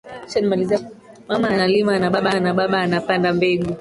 [1.27, 3.69] Mama analima na Baba anapanda mbegu.